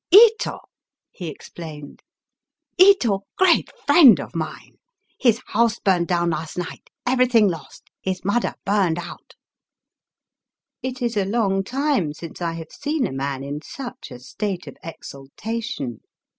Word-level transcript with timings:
"Ito!" 0.27 0.57
he 1.11 1.27
explained. 1.27 2.01
'* 2.41 2.77
Ito 2.79 3.19
great 3.37 3.69
friend 3.85 4.19
of 4.19 4.35
mine. 4.35 4.77
His 5.19 5.39
house 5.45 5.77
burned 5.77 6.07
down 6.07 6.31
last 6.31 6.57
night; 6.57 6.89
everyting 7.05 7.47
lost; 7.47 7.83
his 8.01 8.25
mudder 8.25 8.55
burned 8.65 8.97
out." 8.97 9.35
It 10.81 11.03
is 11.03 11.15
a 11.15 11.25
long 11.25 11.63
time 11.63 12.13
since 12.13 12.41
I 12.41 12.53
have 12.53 12.71
seen 12.71 13.05
a 13.05 13.11
man 13.11 13.43
in 13.43 13.61
such 13.61 14.09
a 14.09 14.17
state 14.19 14.65
of 14.65 14.75
exultation. 14.83 15.99